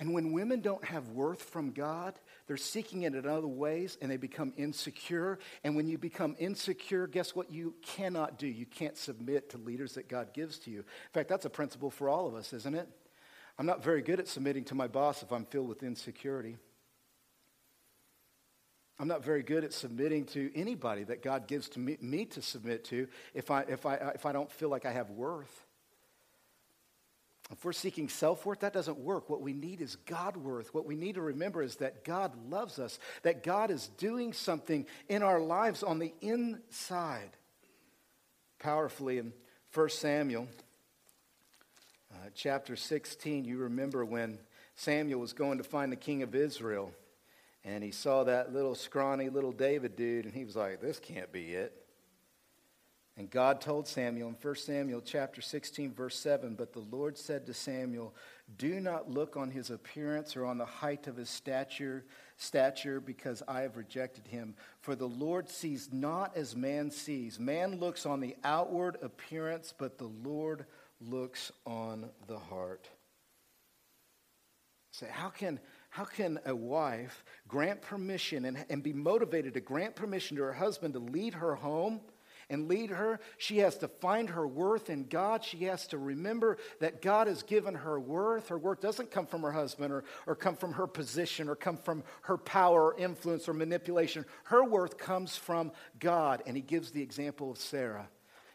[0.00, 2.14] And when women don't have worth from God,
[2.46, 5.38] they're seeking it in other ways and they become insecure.
[5.62, 8.48] And when you become insecure, guess what you cannot do?
[8.48, 10.80] You can't submit to leaders that God gives to you.
[10.80, 12.88] In fact, that's a principle for all of us, isn't it?
[13.56, 16.56] I'm not very good at submitting to my boss if I'm filled with insecurity.
[18.98, 22.42] I'm not very good at submitting to anybody that God gives to me, me to
[22.42, 25.66] submit to if I, if, I, if I don't feel like I have worth.
[27.54, 29.30] If we're seeking self worth, that doesn't work.
[29.30, 30.74] What we need is God worth.
[30.74, 34.86] What we need to remember is that God loves us, that God is doing something
[35.08, 37.30] in our lives on the inside.
[38.58, 39.32] Powerfully in
[39.72, 40.48] 1 Samuel
[42.12, 44.38] uh, chapter 16, you remember when
[44.74, 46.90] Samuel was going to find the king of Israel,
[47.64, 51.30] and he saw that little scrawny little David dude, and he was like, This can't
[51.30, 51.83] be it.
[53.16, 57.46] And God told Samuel in 1 Samuel chapter 16 verse 7, but the Lord said
[57.46, 58.12] to Samuel,
[58.58, 62.04] "Do not look on his appearance or on the height of his stature,
[62.36, 67.38] stature because I have rejected him, for the Lord sees not as man sees.
[67.38, 70.66] Man looks on the outward appearance, but the Lord
[71.00, 72.88] looks on the heart."
[74.90, 79.94] Say, how can how can a wife grant permission and, and be motivated to grant
[79.94, 82.00] permission to her husband to lead her home?
[82.50, 83.20] And lead her.
[83.38, 85.44] She has to find her worth in God.
[85.44, 88.48] She has to remember that God has given her worth.
[88.48, 91.76] Her worth doesn't come from her husband or, or come from her position or come
[91.76, 94.24] from her power or influence or manipulation.
[94.44, 96.42] Her worth comes from God.
[96.46, 98.08] And he gives the example of Sarah.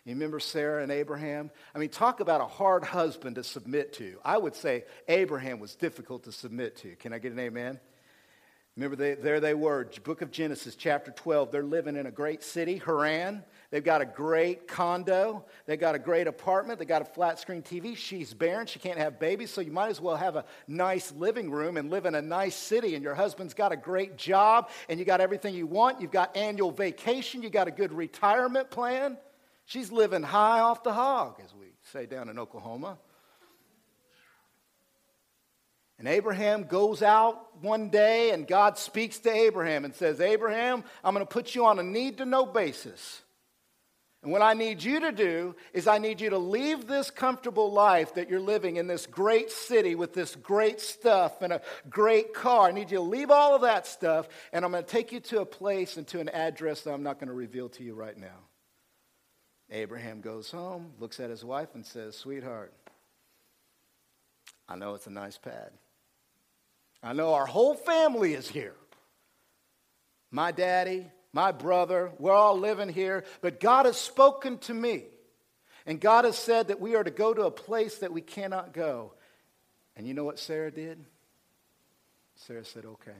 [0.05, 1.51] You remember Sarah and Abraham?
[1.75, 4.17] I mean, talk about a hard husband to submit to.
[4.25, 6.95] I would say Abraham was difficult to submit to.
[6.95, 7.79] Can I get an amen?
[8.79, 11.51] Remember, they, there they were, book of Genesis, chapter 12.
[11.51, 13.43] They're living in a great city, Haran.
[13.71, 15.43] They've got a great condo.
[15.65, 16.79] They've got a great apartment.
[16.79, 17.97] They've got a flat screen TV.
[17.97, 18.67] She's barren.
[18.67, 19.51] She can't have babies.
[19.51, 22.55] So you might as well have a nice living room and live in a nice
[22.55, 22.95] city.
[22.95, 25.99] And your husband's got a great job and you got everything you want.
[25.99, 27.43] You've got annual vacation.
[27.43, 29.17] You got a good retirement plan.
[29.65, 32.97] She's living high off the hog, as we say down in Oklahoma.
[35.99, 41.13] And Abraham goes out one day, and God speaks to Abraham and says, Abraham, I'm
[41.13, 43.21] going to put you on a need to know basis.
[44.23, 47.71] And what I need you to do is, I need you to leave this comfortable
[47.71, 52.33] life that you're living in this great city with this great stuff and a great
[52.33, 52.67] car.
[52.67, 55.19] I need you to leave all of that stuff, and I'm going to take you
[55.21, 57.93] to a place and to an address that I'm not going to reveal to you
[57.93, 58.39] right now.
[59.69, 62.73] Abraham goes home, looks at his wife, and says, Sweetheart,
[64.67, 65.71] I know it's a nice pad.
[67.01, 68.75] I know our whole family is here.
[70.31, 75.05] My daddy, my brother, we're all living here, but God has spoken to me.
[75.85, 78.73] And God has said that we are to go to a place that we cannot
[78.73, 79.13] go.
[79.95, 81.03] And you know what Sarah did?
[82.35, 83.11] Sarah said, okay.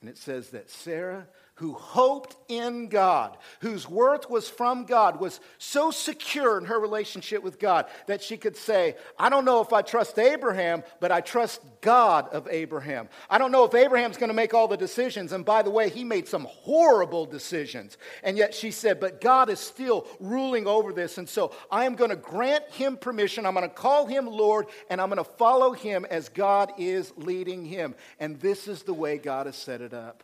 [0.00, 1.26] And it says that Sarah
[1.58, 7.42] who hoped in God, whose worth was from God, was so secure in her relationship
[7.42, 11.20] with God that she could say, I don't know if I trust Abraham, but I
[11.20, 13.08] trust God of Abraham.
[13.28, 15.32] I don't know if Abraham's going to make all the decisions.
[15.32, 17.98] And by the way, he made some horrible decisions.
[18.22, 21.18] And yet she said, But God is still ruling over this.
[21.18, 23.44] And so I am going to grant him permission.
[23.44, 27.12] I'm going to call him Lord, and I'm going to follow him as God is
[27.16, 27.96] leading him.
[28.20, 30.22] And this is the way God has set it up.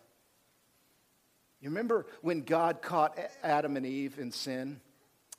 [1.64, 4.82] You remember when God caught Adam and Eve in sin?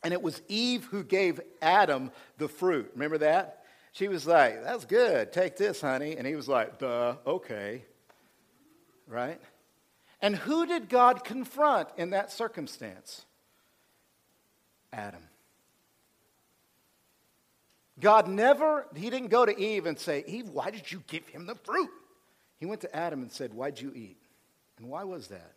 [0.03, 2.09] And it was Eve who gave Adam
[2.39, 2.89] the fruit.
[2.95, 3.63] Remember that?
[3.91, 5.31] She was like, That's good.
[5.31, 6.17] Take this, honey.
[6.17, 7.83] And he was like, Duh, okay.
[9.07, 9.39] Right?
[10.19, 13.23] And who did God confront in that circumstance?
[14.91, 15.21] Adam.
[17.99, 21.45] God never, he didn't go to Eve and say, Eve, why did you give him
[21.45, 21.91] the fruit?
[22.59, 24.17] He went to Adam and said, Why'd you eat?
[24.79, 25.54] And why was that?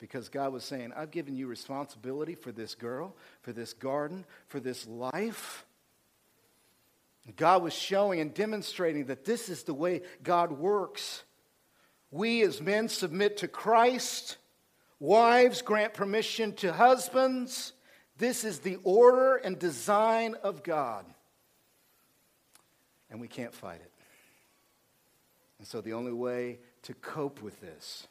[0.00, 4.58] Because God was saying, I've given you responsibility for this girl, for this garden, for
[4.58, 5.66] this life.
[7.36, 11.22] God was showing and demonstrating that this is the way God works.
[12.10, 14.38] We as men submit to Christ.
[14.98, 17.72] Wives grant permission to husbands.
[18.16, 21.04] This is the order and design of God.
[23.10, 23.92] And we can't fight it.
[25.58, 28.06] And so the only way to cope with this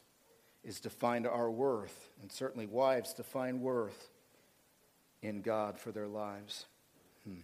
[0.70, 4.12] is to find our worth, and certainly wives to find worth
[5.24, 6.68] in God for their lives.
[7.24, 7.40] Hmm.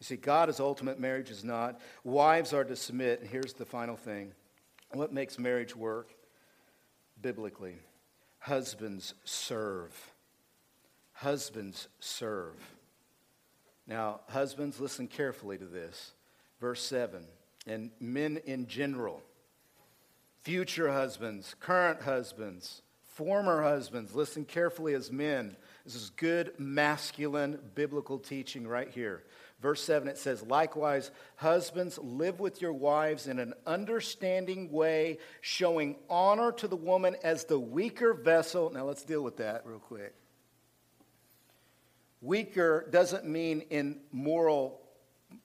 [0.00, 1.78] You see, God is ultimate, marriage is not.
[2.02, 4.32] Wives are to submit, and here's the final thing
[4.92, 6.14] what makes marriage work
[7.20, 7.76] biblically?
[8.38, 9.94] Husbands serve.
[11.12, 12.56] Husbands serve.
[13.86, 16.12] Now, husbands, listen carefully to this.
[16.58, 17.26] Verse 7,
[17.66, 19.22] and men in general
[20.42, 25.56] future husbands, current husbands, former husbands, listen carefully as men.
[25.84, 29.24] This is good masculine biblical teaching right here.
[29.60, 35.96] Verse 7 it says, Likewise, husbands, live with your wives in an understanding way, showing
[36.08, 38.70] honor to the woman as the weaker vessel.
[38.70, 40.14] Now let's deal with that real quick.
[42.22, 44.79] Weaker doesn't mean in moral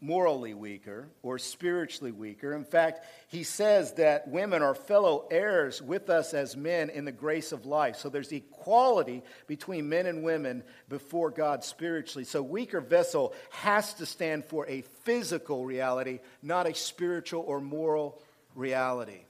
[0.01, 2.53] morally weaker or spiritually weaker.
[2.53, 7.11] In fact, he says that women are fellow heirs with us as men in the
[7.11, 7.97] grace of life.
[7.97, 12.25] So there's equality between men and women before God spiritually.
[12.25, 18.21] So weaker vessel has to stand for a physical reality, not a spiritual or moral
[18.53, 19.21] reality.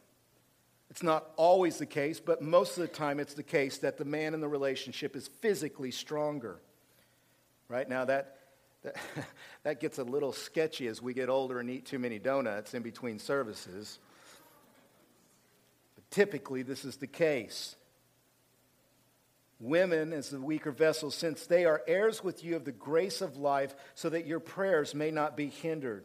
[0.89, 4.05] It's not always the case, but most of the time it's the case that the
[4.05, 6.61] man in the relationship is physically stronger.
[7.67, 8.37] Right now, that,
[8.85, 8.95] that,
[9.63, 12.81] that gets a little sketchy as we get older and eat too many donuts in
[12.81, 13.99] between services.
[15.95, 17.75] But typically, this is the case.
[19.59, 23.37] Women, as the weaker vessels, since they are heirs with you of the grace of
[23.37, 26.03] life, so that your prayers may not be hindered.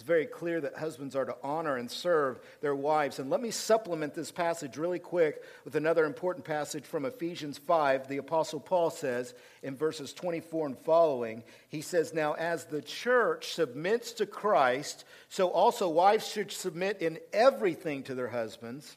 [0.00, 3.18] It's very clear that husbands are to honor and serve their wives.
[3.18, 8.08] And let me supplement this passage really quick with another important passage from Ephesians 5.
[8.08, 13.52] The Apostle Paul says in verses 24 and following, he says, Now as the church
[13.52, 18.96] submits to Christ, so also wives should submit in everything to their husbands.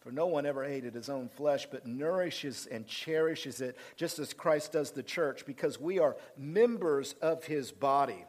[0.00, 4.32] For no one ever hated his own flesh, but nourishes and cherishes it, just as
[4.32, 8.24] Christ does the church, because we are members of his body.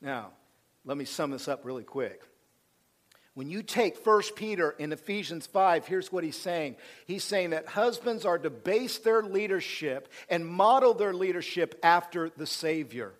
[0.00, 0.30] Now,
[0.84, 2.22] let me sum this up really quick.
[3.34, 6.76] When you take 1 Peter in Ephesians 5, here's what he's saying.
[7.06, 12.46] He's saying that husbands are to base their leadership and model their leadership after the
[12.46, 13.14] Savior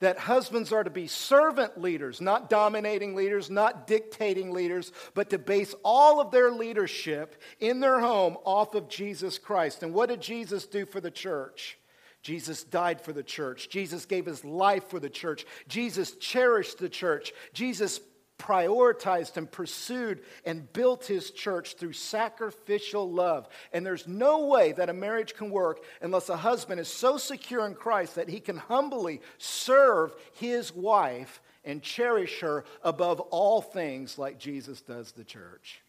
[0.00, 5.38] that husbands are to be servant leaders, not dominating leaders, not dictating leaders, but to
[5.38, 9.82] base all of their leadership in their home off of Jesus Christ.
[9.82, 11.78] And what did Jesus do for the church?
[12.22, 13.70] Jesus died for the church.
[13.70, 15.46] Jesus gave his life for the church.
[15.68, 17.32] Jesus cherished the church.
[17.54, 18.00] Jesus
[18.40, 23.48] prioritized and pursued and built his church through sacrificial love.
[23.72, 27.66] And there's no way that a marriage can work unless a husband is so secure
[27.66, 34.18] in Christ that he can humbly serve his wife and cherish her above all things
[34.18, 35.82] like Jesus does the church.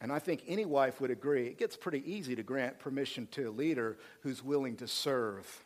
[0.00, 3.48] And I think any wife would agree it gets pretty easy to grant permission to
[3.48, 5.64] a leader who's willing to serve,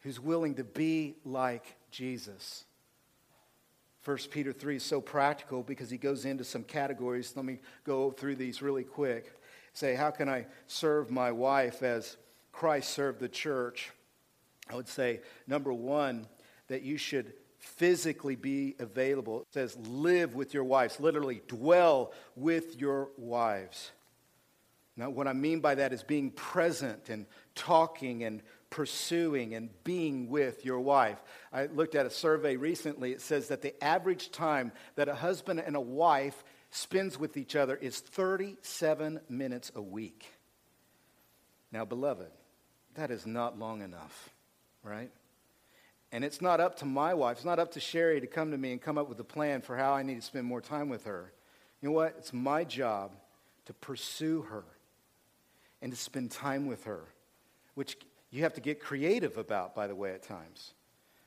[0.00, 2.64] who's willing to be like Jesus.
[4.04, 7.34] 1 Peter 3 is so practical because he goes into some categories.
[7.36, 9.38] Let me go through these really quick.
[9.74, 12.16] Say, how can I serve my wife as
[12.50, 13.90] Christ served the church?
[14.70, 16.26] I would say, number one,
[16.68, 19.42] that you should physically be available.
[19.42, 23.90] It says, live with your wives, literally, dwell with your wives.
[24.96, 30.28] Now, what I mean by that is being present and talking and pursuing and being
[30.28, 31.20] with your wife.
[31.52, 33.12] I looked at a survey recently.
[33.12, 37.56] It says that the average time that a husband and a wife spends with each
[37.56, 40.32] other is 37 minutes a week.
[41.72, 42.30] Now, beloved,
[42.94, 44.30] that is not long enough,
[44.82, 45.10] right?
[46.12, 48.58] And it's not up to my wife, it's not up to Sherry to come to
[48.58, 50.88] me and come up with a plan for how I need to spend more time
[50.88, 51.32] with her.
[51.80, 52.14] You know what?
[52.18, 53.12] It's my job
[53.66, 54.64] to pursue her
[55.82, 57.02] and to spend time with her,
[57.74, 57.96] which
[58.30, 60.74] you have to get creative about, by the way, at times.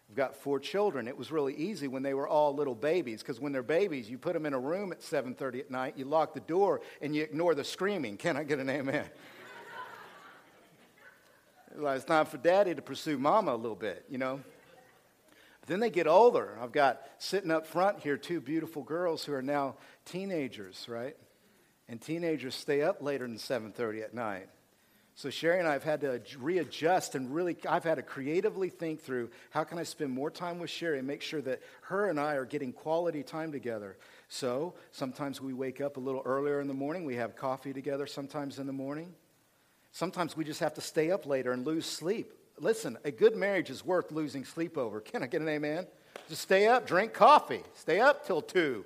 [0.10, 1.08] I've got four children.
[1.08, 4.18] It was really easy when they were all little babies because when they're babies, you
[4.18, 7.24] put them in a room at 7:30 at night, you lock the door, and you
[7.24, 8.18] ignore the screaming.
[8.18, 9.06] Can I get an amen?
[11.76, 14.39] well, it's time for daddy to pursue mama a little bit, you know.
[15.62, 16.58] But then they get older.
[16.62, 21.18] I've got sitting up front here two beautiful girls who are now teenagers, right?
[21.88, 24.49] And teenagers stay up later than 7:30 at night.
[25.16, 29.01] So Sherry and I have had to readjust and really, I've had to creatively think
[29.01, 32.20] through how can I spend more time with Sherry and make sure that her and
[32.20, 33.97] I are getting quality time together.
[34.28, 37.05] So sometimes we wake up a little earlier in the morning.
[37.05, 39.14] We have coffee together sometimes in the morning.
[39.91, 42.34] Sometimes we just have to stay up later and lose sleep.
[42.57, 44.99] Listen, a good marriage is worth losing sleep over.
[44.99, 45.86] Can I get an amen?
[46.28, 48.84] Just stay up, drink coffee, stay up till 2.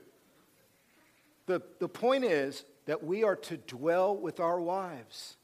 [1.46, 5.37] The, the point is that we are to dwell with our wives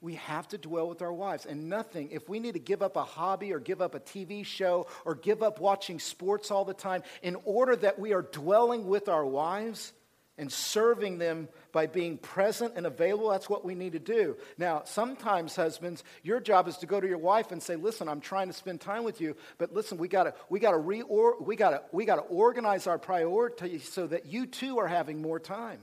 [0.00, 1.46] we have to dwell with our wives.
[1.46, 4.44] And nothing, if we need to give up a hobby or give up a TV
[4.44, 8.86] show or give up watching sports all the time in order that we are dwelling
[8.86, 9.92] with our wives
[10.40, 14.38] and serving them by being present and available, that's what we need to do.
[14.56, 18.22] Now, sometimes, husbands, your job is to go to your wife and say, Listen, I'm
[18.22, 21.82] trying to spend time with you, but listen, we gotta, we gotta, reor- we gotta,
[21.92, 25.80] we gotta organize our priorities so that you too are having more time.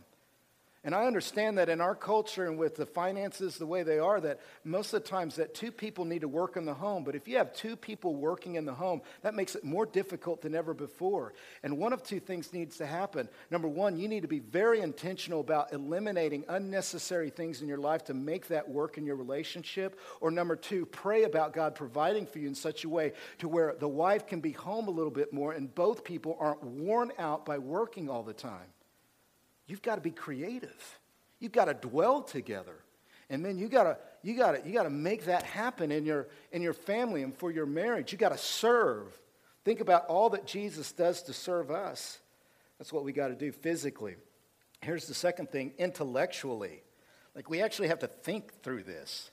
[0.84, 4.22] And I understand that in our culture and with the finances the way they are,
[4.22, 7.04] that most of the times that two people need to work in the home.
[7.04, 10.42] But if you have two people working in the home, that makes it more difficult
[10.42, 11.34] than ever before.
[11.64, 13.28] And one of two things needs to happen.
[13.50, 18.06] Number one, you need to be very intentional about eliminating unnecessary things in your life
[18.06, 20.00] to make that work in your relationship.
[20.22, 23.76] Or number two, pray about God providing for you in such a way to where
[23.78, 27.46] the wife can be home a little bit more and both people aren't worn out
[27.46, 28.68] by working all the time.
[29.68, 31.00] You've got to be creative.
[31.40, 32.76] You've got to dwell together.
[33.30, 36.74] And then you gotta, you gotta, you gotta make that happen in your, in your
[36.74, 38.12] family and for your marriage.
[38.12, 39.08] You gotta serve.
[39.66, 42.20] Think about all that Jesus does to serve us.
[42.78, 44.16] That's what we got to do physically.
[44.82, 46.84] Here's the second thing intellectually.
[47.36, 49.32] Like we actually have to think through this.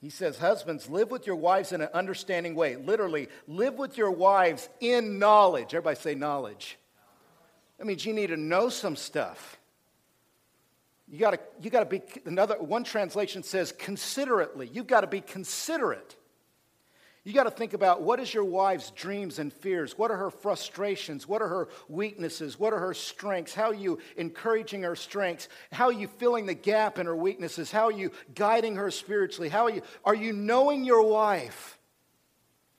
[0.00, 2.76] He says, Husbands, live with your wives in an understanding way.
[2.76, 5.72] Literally, live with your wives in knowledge.
[5.72, 6.76] Everybody say knowledge.
[7.78, 9.58] That means you need to know some stuff.
[11.08, 14.70] You got to you got to be another one translation says considerately.
[14.72, 16.16] You've got to be considerate.
[17.24, 19.96] You got to think about what is your wife's dreams and fears?
[19.96, 21.26] What are her frustrations?
[21.26, 22.58] What are her weaknesses?
[22.58, 23.54] What are her strengths?
[23.54, 25.48] How are you encouraging her strengths?
[25.72, 27.70] How are you filling the gap in her weaknesses?
[27.70, 29.48] How are you guiding her spiritually?
[29.48, 31.73] How are you are you knowing your wife?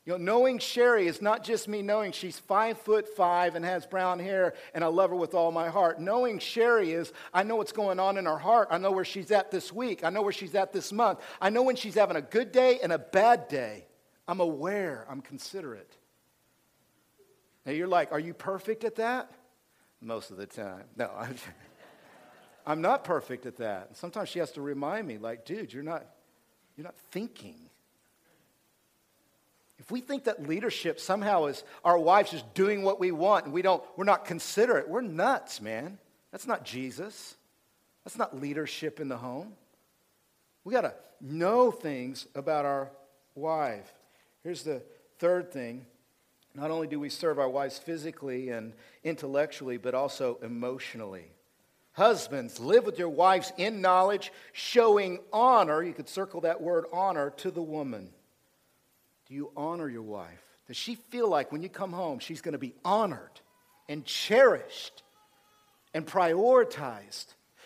[0.06, 3.88] You know, knowing Sherry is not just me knowing she's five foot five and has
[3.88, 6.00] brown hair and I love her with all my heart.
[6.00, 8.68] Knowing Sherry is I know what's going on in her heart.
[8.70, 10.04] I know where she's at this week.
[10.04, 11.20] I know where she's at this month.
[11.42, 13.88] I know when she's having a good day and a bad day.
[14.28, 15.08] I'm aware.
[15.10, 15.98] I'm considerate.
[17.66, 19.32] Now you're like, are you perfect at that?
[20.02, 20.84] Most of the time.
[20.96, 21.36] No, I'm,
[22.68, 23.98] I'm not perfect at that.
[23.98, 26.06] Sometimes she has to remind me, like, dude, you're not,
[26.78, 27.65] you're not thinking.
[29.86, 33.54] If we think that leadership somehow is our wives just doing what we want and
[33.54, 36.00] we don't, we're not considerate, we're nuts, man.
[36.32, 37.36] That's not Jesus.
[38.04, 39.54] That's not leadership in the home.
[40.64, 42.90] We got to know things about our
[43.36, 43.94] wife.
[44.44, 44.82] Here's the
[45.20, 45.86] third thing.
[46.56, 48.74] Not only do we serve our wives physically and
[49.04, 51.26] intellectually, but also emotionally.
[51.92, 57.30] Husbands, live with your wives in knowledge, showing honor, you could circle that word honor,
[57.38, 58.10] to the woman.
[59.28, 60.44] Do you honor your wife?
[60.68, 63.40] Does she feel like when you come home, she's going to be honored
[63.88, 65.04] and cherished
[65.94, 67.26] and prioritized?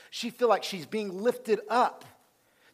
[0.09, 2.05] She feel like she's being lifted up?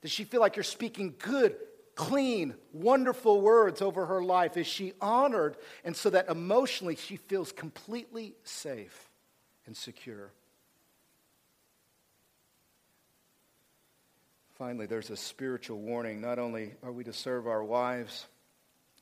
[0.02, 1.56] Does she feel like you're speaking good,
[1.96, 4.58] clean, wonderful words over her life?
[4.58, 5.58] Is she honored?
[5.84, 9.10] And so that emotionally she feels completely safe
[9.66, 10.32] and secure.
[14.58, 16.22] Finally, there's a spiritual warning.
[16.22, 18.26] Not only are we to serve our wives,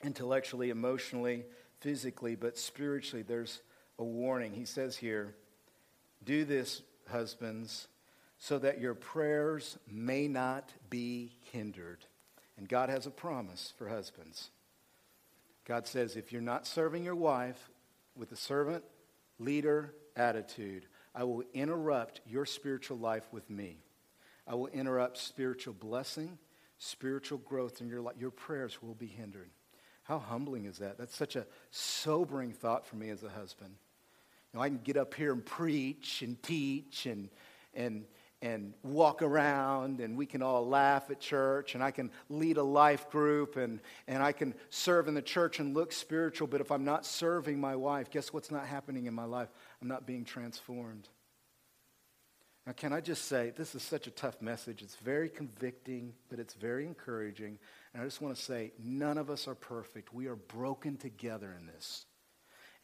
[0.03, 1.45] intellectually, emotionally,
[1.79, 3.61] physically, but spiritually, there's
[3.99, 4.53] a warning.
[4.53, 5.35] He says here,
[6.23, 7.87] Do this, husbands,
[8.37, 12.05] so that your prayers may not be hindered.
[12.57, 14.49] And God has a promise for husbands.
[15.65, 17.69] God says, if you're not serving your wife
[18.15, 18.83] with a servant
[19.39, 20.85] leader attitude,
[21.15, 23.77] I will interrupt your spiritual life with me.
[24.45, 26.37] I will interrupt spiritual blessing,
[26.79, 28.15] spiritual growth in your life.
[28.19, 29.49] Your prayers will be hindered.
[30.03, 30.97] How humbling is that?
[30.97, 33.73] That's such a sobering thought for me as a husband.
[34.51, 37.29] You know, I can get up here and preach and teach and,
[37.73, 38.05] and,
[38.41, 42.63] and walk around and we can all laugh at church and I can lead a
[42.63, 46.69] life group and, and I can serve in the church and look spiritual, but if
[46.69, 49.49] I'm not serving my wife, guess what's not happening in my life?
[49.81, 51.07] I'm not being transformed.
[52.65, 54.81] Now, can I just say, this is such a tough message.
[54.81, 57.59] It's very convicting, but it's very encouraging.
[57.93, 60.13] And I just want to say, none of us are perfect.
[60.13, 62.05] We are broken together in this.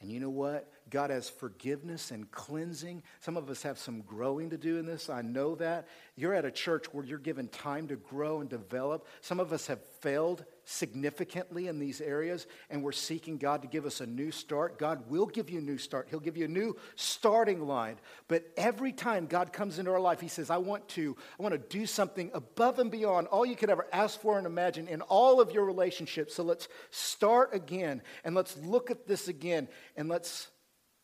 [0.02, 0.72] And you know what?
[0.90, 3.04] God has forgiveness and cleansing.
[3.20, 5.10] Some of us have some growing to do in this.
[5.10, 5.88] I know that.
[6.16, 9.08] You're at a church where you're given time to grow and develop.
[9.22, 13.88] Some of us have failed significantly in these areas, and we're seeking God to give
[13.88, 14.78] us a new start.
[14.78, 17.96] God will give you a new start, He'll give you a new starting line.
[18.28, 21.54] But every time God comes into our life, He says, I want to, I want
[21.54, 25.02] to do something above and beyond all you could ever ask for and imagine in
[25.02, 26.36] all of your relationships.
[26.36, 29.68] So let's start again and let's look at this again
[29.98, 30.50] and let's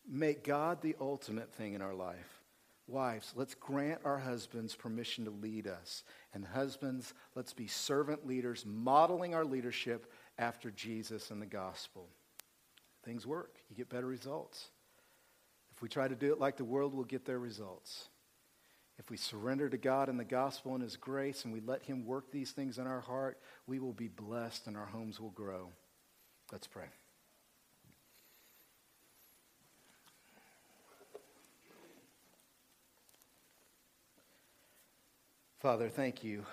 [0.08, 2.35] make God the ultimate thing in our life.
[2.88, 6.04] Wives, let's grant our husbands permission to lead us.
[6.34, 12.08] And husbands, let's be servant leaders, modeling our leadership after Jesus and the gospel.
[13.04, 14.70] Things work, you get better results.
[15.76, 18.10] If we try to do it like the world, we'll get their results.
[18.98, 22.06] If we surrender to God and the gospel and His grace and we let Him
[22.06, 25.70] work these things in our heart, we will be blessed and our homes will grow.
[26.52, 26.86] Let's pray.
[35.66, 36.46] Father, thank you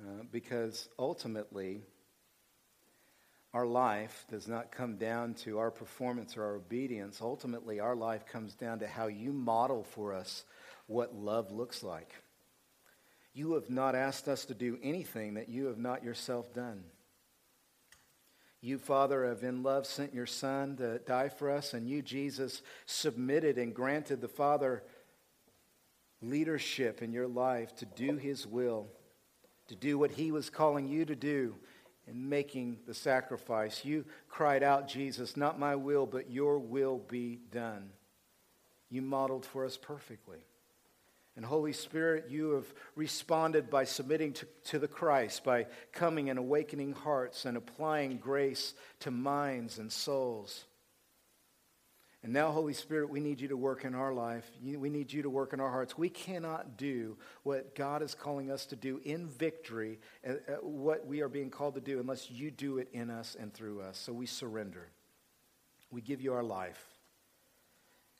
[0.00, 1.82] uh, because ultimately
[3.52, 7.18] our life does not come down to our performance or our obedience.
[7.20, 10.44] Ultimately, our life comes down to how you model for us
[10.86, 12.14] what love looks like.
[13.34, 16.84] You have not asked us to do anything that you have not yourself done.
[18.60, 22.62] You, Father, have in love sent your Son to die for us, and you, Jesus,
[22.86, 24.84] submitted and granted the Father
[26.22, 28.86] leadership in your life to do his will,
[29.68, 31.54] to do what he was calling you to do
[32.06, 33.84] in making the sacrifice.
[33.84, 37.90] You cried out, Jesus, not my will, but your will be done.
[38.90, 40.44] You modeled for us perfectly.
[41.34, 46.38] And Holy Spirit, you have responded by submitting to, to the Christ, by coming and
[46.38, 50.66] awakening hearts and applying grace to minds and souls.
[52.24, 54.48] And now, Holy Spirit, we need you to work in our life.
[54.62, 55.98] We need you to work in our hearts.
[55.98, 61.04] We cannot do what God is calling us to do in victory, uh, uh, what
[61.04, 63.98] we are being called to do, unless you do it in us and through us.
[63.98, 64.88] So we surrender.
[65.90, 66.80] We give you our life.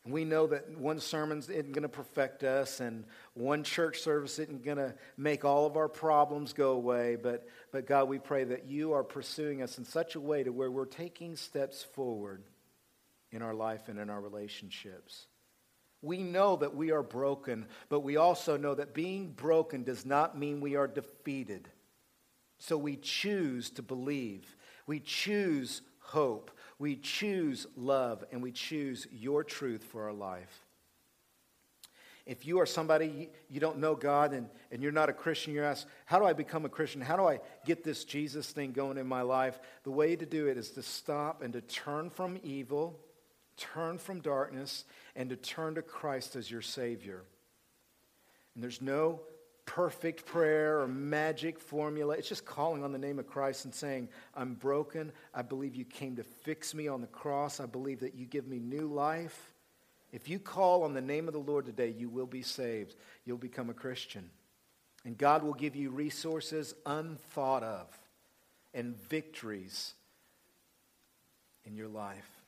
[0.05, 4.40] And we know that one sermon isn't going to perfect us, and one church service
[4.40, 7.14] isn't going to make all of our problems go away.
[7.14, 10.50] But, but God, we pray that you are pursuing us in such a way to
[10.50, 12.42] where we're taking steps forward
[13.33, 15.26] in our life and in our relationships.
[16.03, 20.39] We know that we are broken, but we also know that being broken does not
[20.39, 21.68] mean we are defeated.
[22.59, 24.57] So we choose to believe.
[24.87, 26.51] We choose hope.
[26.78, 30.66] We choose love, and we choose your truth for our life.
[32.26, 35.64] If you are somebody, you don't know God and, and you're not a Christian, you're
[35.64, 37.01] asked, How do I become a Christian?
[37.01, 39.59] How do I get this Jesus thing going in my life?
[39.83, 43.01] The way to do it is to stop and to turn from evil
[43.57, 44.84] turn from darkness
[45.16, 47.22] and to turn to Christ as your Savior.
[48.55, 49.20] And there's no
[49.64, 52.14] perfect prayer or magic formula.
[52.16, 55.12] It's just calling on the name of Christ and saying, I'm broken.
[55.32, 57.61] I believe you came to fix me on the cross.
[57.61, 59.53] I believe that you give me new life.
[60.12, 62.94] If you call on the name of the Lord today, you will be saved.
[63.24, 64.28] You'll become a Christian.
[65.05, 67.86] And God will give you resources unthought of
[68.74, 69.94] and victories
[71.64, 72.41] in your life.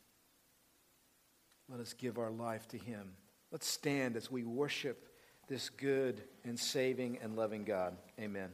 [1.68, 3.12] Let us give our life to him.
[3.50, 5.08] Let's stand as we worship
[5.48, 7.96] this good and saving and loving God.
[8.18, 8.50] Amen.